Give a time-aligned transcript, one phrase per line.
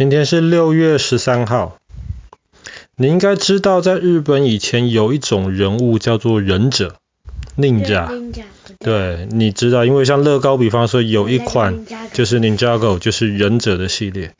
[0.00, 1.78] 今天是六月十三号。
[2.96, 6.96] 你应该知道，在日本以前有一种人物叫做忍者
[7.58, 8.08] ，Ninja。
[8.78, 11.84] 对，你知道，因为像乐高，比方说有一款
[12.14, 14.34] 就是 Ninjago，就是忍者的系列。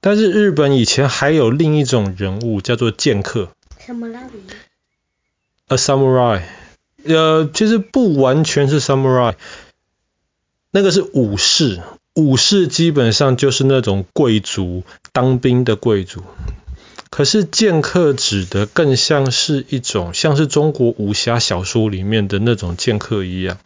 [0.00, 3.50] 但是日本以前还有另一种人物叫做剑客。
[5.68, 6.42] A samurai。
[7.04, 9.34] 呃，其实不完全是 samurai，
[10.72, 11.80] 那个是武士。
[12.16, 16.22] 武士基本上就是那种贵族，当兵的贵族。
[17.10, 23.58] 可是剑客指的更像是一种，像是中国武侠小说里面的那种剑客一样，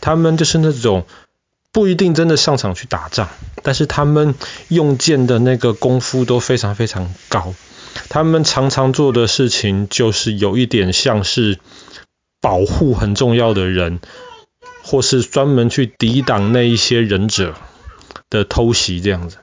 [0.00, 1.04] 他们就是那种
[1.70, 3.28] 不一定真的上场去打仗，
[3.62, 4.34] 但是他们
[4.68, 7.54] 用剑的那个功夫都非常非常高。
[8.08, 11.58] 他们常常做的事情就是有一点像是
[12.40, 14.00] 保护很重要的人，
[14.82, 17.54] 或是专门去抵挡那一些忍者
[18.30, 19.38] 的偷袭这样子。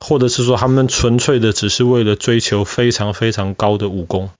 [0.00, 4.30] 或者是说他们纯粹的只是为了追求非常非常高的武功，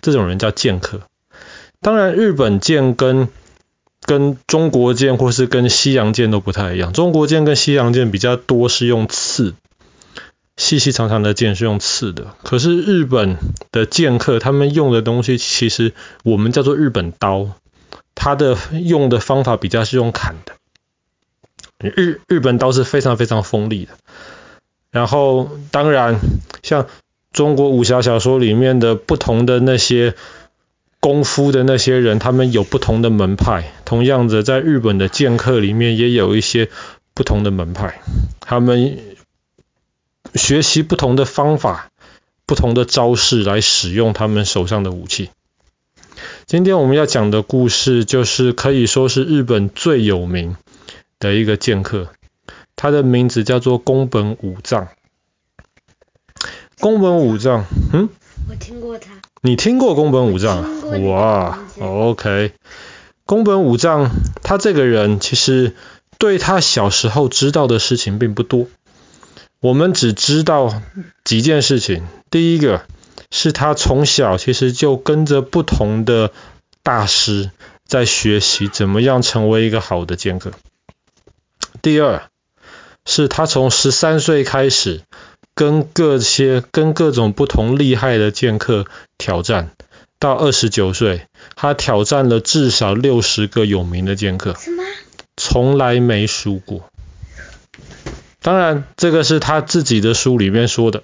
[0.00, 1.00] 这种人叫剑客。
[1.80, 3.28] 当然，日本剑跟
[4.04, 6.92] 跟中国剑或是跟西洋剑都不太一样。
[6.92, 9.54] 中国剑跟西洋剑比较多是用刺，
[10.56, 12.36] 细细长长的剑是用刺的。
[12.44, 13.38] 可是日本
[13.72, 17.50] 的剑客他们用的东西其实我们叫做日本刀，
[18.14, 20.54] 它的用的方法比较是用砍的。
[21.82, 23.92] 日日本刀是非常非常锋利的。
[24.90, 26.20] 然后，当然，
[26.62, 26.86] 像
[27.32, 30.14] 中国武侠小说里面的不同的那些
[31.00, 33.72] 功夫的那些人，他们有不同的门派。
[33.84, 36.68] 同样的，在日本的剑客里面也有一些
[37.14, 38.02] 不同的门派，
[38.40, 38.98] 他们
[40.34, 41.90] 学习不同的方法、
[42.44, 45.30] 不同的招式来使用他们手上的武器。
[46.46, 50.56] 今天我们要讲的故事，就是可以说是日本最有名
[51.22, 52.08] 的一个剑客。
[52.74, 54.88] 他的名字叫做宫本武藏。
[56.80, 58.08] 宫本武藏，嗯，
[58.50, 59.12] 我听过他。
[59.40, 60.64] 你听过宫本武藏？
[61.06, 62.52] 哇，OK。
[63.24, 64.10] 宫本武藏，
[64.42, 65.76] 他这个人其实
[66.18, 68.66] 对他小时候知道的事情并不多。
[69.60, 70.82] 我们只知道
[71.22, 72.04] 几件事情。
[72.30, 72.84] 第一个
[73.30, 76.32] 是他从小其实就跟着不同的
[76.82, 77.52] 大师
[77.86, 80.50] 在学习怎么样成为一个好的剑客。
[81.82, 82.22] 第二。
[83.04, 85.00] 是他从十三岁开始
[85.56, 88.86] 跟各些跟各种不同厉害的剑客
[89.18, 89.72] 挑战，
[90.20, 91.26] 到二十九岁，
[91.56, 94.54] 他挑战了至少六十个有名的剑客，
[95.36, 96.84] 从来没输过。
[98.40, 101.02] 当然，这个是他自己的书里面说的，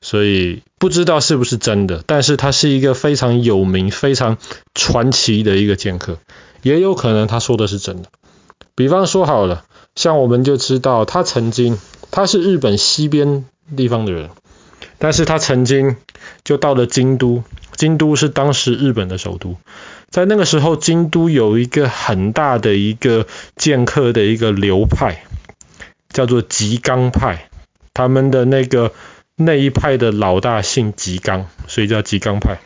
[0.00, 2.04] 所以不知道是不是真的。
[2.06, 4.38] 但是他是一个非常有名、非常
[4.76, 6.20] 传奇的一个剑客，
[6.62, 8.10] 也有可能他说的是真的。
[8.76, 9.64] 比方说好了。
[9.96, 11.78] 像我们就知道，他曾经
[12.12, 13.46] 他是日本西边
[13.76, 14.30] 地方的人，
[14.98, 15.96] 但是他曾经
[16.44, 17.42] 就到了京都，
[17.74, 19.56] 京都是当时日本的首都，
[20.10, 23.26] 在那个时候，京都有一个很大的一个
[23.56, 25.24] 剑客的一个流派，
[26.10, 27.48] 叫做吉冈派，
[27.92, 28.92] 他们的那个
[29.34, 32.60] 那一派的老大姓吉冈，所以叫吉冈派。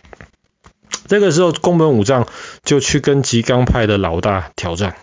[1.06, 2.26] 这个时候，宫本武藏
[2.64, 4.96] 就去跟吉冈派的老大挑战。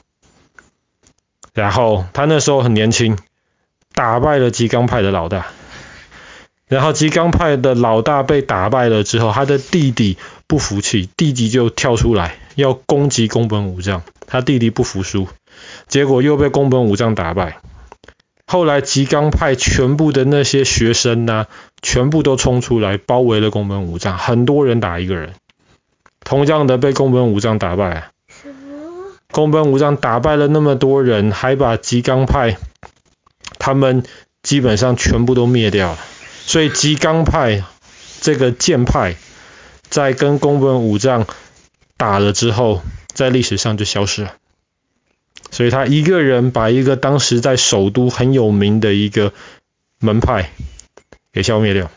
[1.58, 3.18] 然后他那时候很年轻，
[3.96, 5.48] 打败了吉冈派的老大。
[6.68, 14.04] 然后吉冈派的老大被打败了之后，他的弟弟不服气，弟弟就跳出来要攻击宫本武藏。
[14.28, 15.28] 他弟弟不服输，
[15.88, 17.58] 结果又被宫本武藏打败。
[18.46, 21.48] 后来吉冈派全部的那些学生呢、
[21.82, 25.34] 全部都冲出来包围了宫本武藏，很多人打一个人，
[26.24, 28.12] 同样的被宫本武藏打败。
[29.38, 32.58] 宫本武藏打败了那么多人，还把吉冈派
[33.60, 34.02] 他们
[34.42, 36.00] 基本上全部都灭掉了。
[36.48, 37.64] 所以吉冈派
[38.20, 39.16] 这个剑派
[39.90, 41.28] 在跟宫本武藏
[41.98, 42.82] 打了之后，
[43.14, 44.34] 在历史上就消失了。
[45.52, 49.34] 所以他一个人把一个当时在首都很有名的一个
[50.00, 50.50] 门派
[51.32, 51.92] 给消灭掉。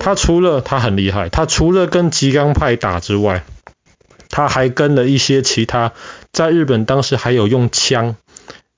[0.00, 3.44] 他除了他很厉害，他除了跟吉冈派打之外，
[4.32, 5.92] 他还跟了一些其他，
[6.32, 8.16] 在日本当时还有用枪，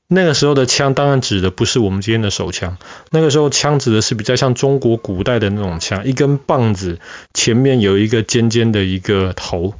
[0.08, 2.76] 那个时候的枪当然指的不是我们今天的手枪，
[3.10, 6.98] 那个时候枪指的是比较像中国古代的那种枪，一根棒子
[7.32, 9.74] 前面有一个尖尖的一个头，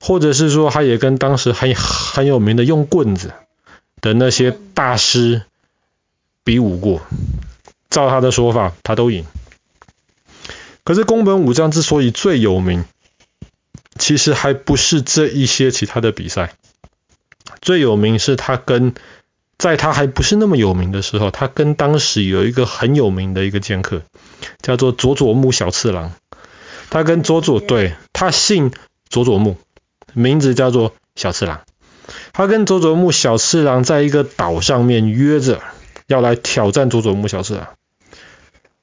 [0.00, 3.32] 或者是说他也跟当时很很有名的用棍子
[4.00, 5.42] 的那些大师
[6.44, 7.02] 比武过，
[7.90, 9.24] 照他的说法他都赢。
[10.84, 12.84] 可是宫本武藏之所以最有名，
[13.98, 16.54] 其实还不是这一些其他的比赛，
[17.60, 18.94] 最有名是他跟
[19.56, 24.02] 在他还不是那么有名的时候，他跟当时有一个很有名的一个剑客，
[24.60, 26.12] 叫做佐佐木小次郎。
[26.90, 28.72] 他跟佐佐，对，他姓
[29.08, 29.56] 佐佐木，
[30.12, 31.62] 名字叫做小次郎。
[32.32, 35.62] 他跟佐佐木小次郎在一个岛上面约着
[36.06, 37.68] 要来挑战佐佐木小次郎。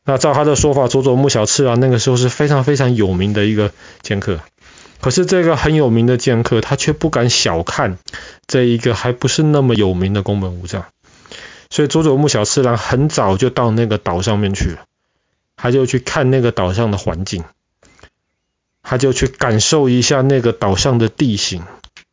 [0.03, 3.71] 那照他的说法，佐佐木小次郎那个时候是非常非常有名的一个
[4.01, 4.39] 剑客。
[5.01, 7.97] 可是这个很有名的剑客，他却不敢小看
[8.45, 10.85] 这一个还不是那么有名的宫本武藏。
[11.71, 14.85] 所以佐佐木小次郎很早就到那个岛上面去了，
[15.55, 17.43] 他就去看那个岛上的环境，
[18.83, 21.63] 他就去感受一下那个岛上的地形。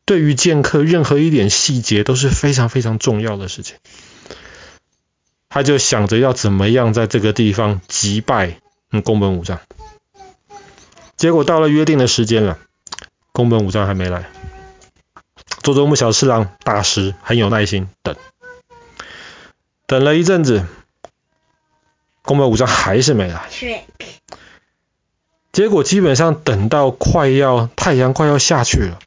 [0.06, 3.76] 对于剑客，任何一点细节都是非常非常重要的事情。
[5.50, 8.60] 他就想着要怎么样在这个地方击败
[9.04, 9.60] 宫本武藏。
[11.16, 12.58] 结果到了约定的时间了。
[13.38, 14.28] 宫本武藏还没来，
[15.62, 18.16] 佐佐木小次郎大师很有耐心等，
[19.86, 20.66] 等了一阵子，
[22.22, 23.48] 宫本武藏还是没来。
[25.52, 28.98] 结果基本上等到快要太阳快要下去了，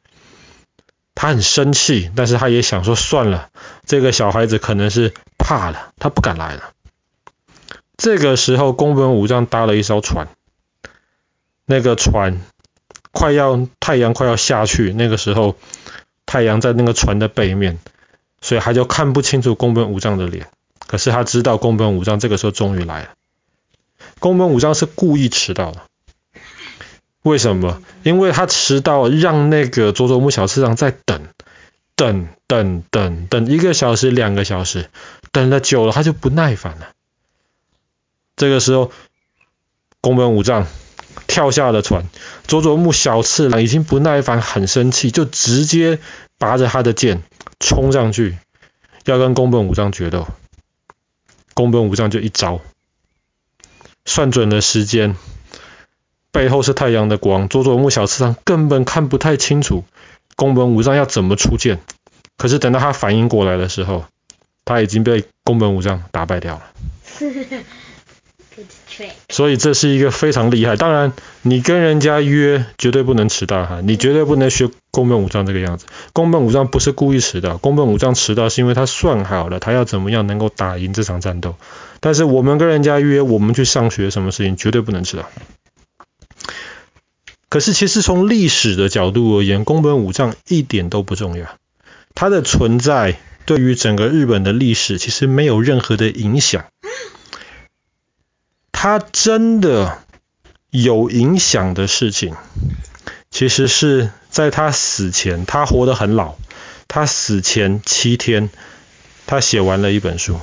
[1.14, 3.50] 他很生气，但是他也想说算了，
[3.84, 6.72] 这个小孩子可能是怕了，他不敢来了。
[7.98, 10.28] 这个时候，宫本武藏搭了一艘船，
[11.66, 12.40] 那个船。
[13.12, 15.56] 快要太阳快要下去，那个时候
[16.26, 17.78] 太阳在那个船的背面，
[18.40, 20.48] 所以他就看不清楚宫本武藏的脸。
[20.86, 23.10] 可是他知道宫本武藏这个时候终于来了。
[24.18, 25.82] 宫本武藏是故意迟到的，
[27.22, 27.82] 为什么？
[28.02, 31.28] 因为他迟到，让那个佐佐木小次郎在等，
[31.94, 34.90] 等等等等一个小时、两个小时，
[35.30, 36.88] 等了久了他就不耐烦了。
[38.36, 38.90] 这个时候，
[40.00, 40.66] 宫本武藏。
[41.32, 42.04] 跳下了船，
[42.46, 45.98] 佐佐木小次郎已经不耐烦，很生气，就直接
[46.36, 47.22] 拔着他的剑
[47.58, 48.36] 冲上去，
[49.06, 50.28] 要跟宫本武藏决斗。
[51.54, 52.60] 宫本武藏就一招，
[54.04, 55.16] 算准了时间，
[56.32, 59.84] 背后是太阳的光，佐佐木小次郎根本看不太清楚
[60.36, 61.80] 宫本武藏要怎么出剑。
[62.36, 64.04] 可是等到他反应过来的时候，
[64.66, 66.62] 他已经被宫本武藏打败掉了。
[69.28, 70.76] 所以这是一个非常厉害。
[70.76, 71.12] 当然，
[71.42, 75.86] 你跟人家约绝对不能迟到哈，你绝对不能学宫本武藏这个样子。
[76.12, 81.56] 宫本武藏不是故意迟到，宫本武藏迟到是因为他算好了，他要怎么样能够打赢这场战斗。
[82.00, 85.30] 但是我们跟人家约，我们去上学，什么事情绝对不能迟到。
[87.48, 91.46] 可是其实从历史的角度而言，宫本武藏一点都不重要，
[92.14, 96.64] 他的存在对于整个日本的历史其实没有任何的影响。
[98.82, 99.98] 他真的
[100.70, 102.34] 有影响的事情，
[103.30, 106.34] 其实是在他死前，他活得很老。
[106.88, 108.50] 他死前七天，
[109.24, 110.40] 他写完了一本书。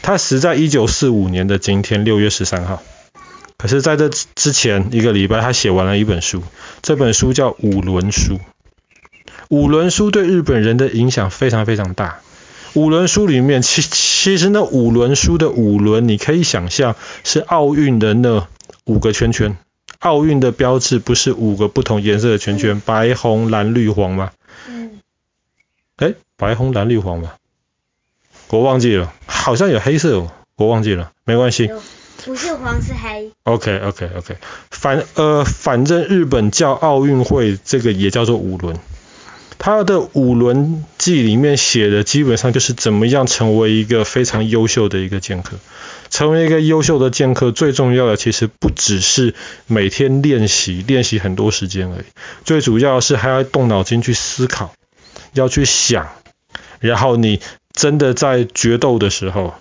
[0.00, 2.82] 他死在一九四五年的今天，六月十三号。
[3.58, 6.42] 可是在这之前一个礼拜，他写完了一本书。
[6.80, 8.36] 这本书叫《五轮书》。
[9.50, 12.20] 五轮书对日本人的影响非常非常大。
[12.72, 13.82] 五轮书里面，其
[14.20, 18.48] 其实那五轮书的五轮，你可以想象是奥运的那
[18.84, 19.56] 五个圈圈。
[20.00, 24.32] 奥运的标志不是五个不同颜色的圈圈，白、红、蓝、绿、黄吗？
[24.68, 24.98] 嗯。
[25.98, 27.34] 哎，白、红、蓝、绿、黄吗？
[28.48, 31.70] 我忘记了，好像有黑色哦，我忘记了，没关系。
[32.24, 33.30] 不是黄是黑。
[33.44, 34.36] OK OK OK，
[34.72, 38.76] 反呃反正日本叫奥运会，这个也叫做五轮。
[39.58, 45.56] 他的五轮记里面写的基本上就是怎么样成为一个非常优秀的一个剑客。
[46.10, 49.34] 成为一个优秀的剑客，最重要的其实不只是
[49.66, 52.04] 每天练习，练习很多时间而已。
[52.44, 54.72] 最主要是还要动脑筋去思考，
[55.34, 56.08] 要去想。
[56.80, 57.40] 然后你
[57.74, 59.54] 真的在决斗的时候，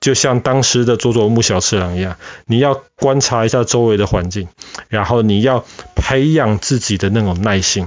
[0.00, 2.16] 就像当时的佐佐木小次郎一样，
[2.46, 4.48] 你要观察一下周围的环境，
[4.88, 7.86] 然后你要培养自己的那种耐心。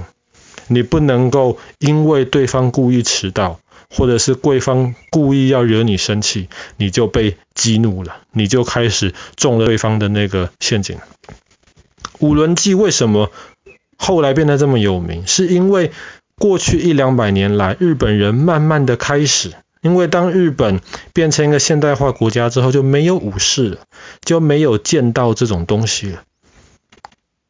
[0.74, 3.60] 你不能够因为对方故意迟到，
[3.90, 10.98] 或者是对方故意要惹你生气，你就被激怒了，你就开始中了对方的那个陷阱。
[12.18, 13.30] 五轮记为什么
[13.96, 15.26] 后来变得这么有名？
[15.26, 15.92] 是因为
[16.38, 20.80] 过去一两百年来，日本人慢慢的开始，因为当日本
[21.12, 23.78] 变成一个现代化国家之后，就没有武士了，
[24.24, 26.22] 就没有剑道这种东西了。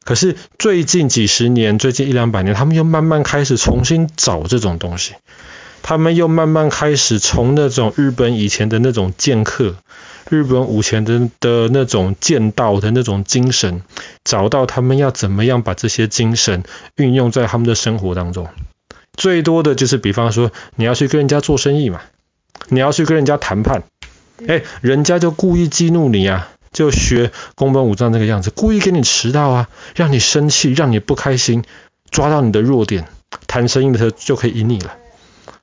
[0.04, 5.14] 可是最近几十年，最近一两百年，他们又慢慢开始重新找这种东西。
[5.84, 9.74] 他们又慢慢开始从那种日本以前的那种剑客、
[10.30, 13.82] 日本武前的的那种剑道的那种精神，
[14.22, 16.62] 找到他们要怎么样把这些精神
[16.94, 18.46] 运用在他们的生活当中。
[19.14, 22.00] 最多的就是，比方说你要去跟人家做生意嘛，
[22.68, 23.82] 你要去跟人家谈判，
[24.46, 31.64] 哎，人家就故意激怒你啊，就学宫本武藏这个样子，故意给你迟到啊，让你生气，让你不开心，
[32.10, 33.08] 抓到你的弱点，
[33.46, 34.96] 谈生意的时候就可以赢你了。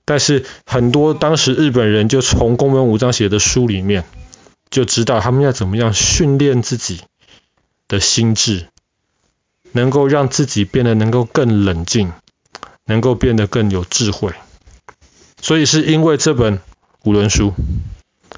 [0.06, 4.06] 但是很多当时日本人就从宫本武藏写的书里面
[4.72, 7.01] 就知道他们要怎么样训练自己
[7.88, 8.68] 的心智，
[9.72, 12.12] 能够让自己变得能够更冷静，
[12.86, 14.32] 能够变得更有智慧。
[15.42, 16.60] 所以是因为这本
[17.04, 17.54] 五轮书，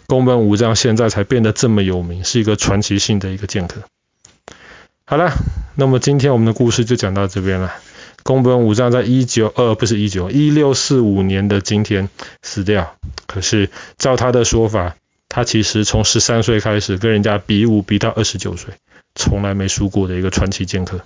[0.07, 3.81] 宫本武藏现在才变得这么有名，是一个传奇性的一个剑客。
[5.05, 5.33] 好了，
[5.75, 7.73] 那么今天我们的故事就讲到这边了。
[8.23, 12.07] 宫本武藏在一九二不是一九一六四五年的今天
[12.41, 12.95] 死掉。
[13.25, 14.95] 可是照他的说法，
[15.27, 18.73] 他其实从十三岁开始跟人家比武，比到二十九岁，
[19.15, 21.01] 从来没输过的一个传奇剑客。